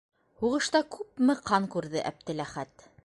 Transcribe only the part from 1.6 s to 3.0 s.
күрҙе Әптеләхәт.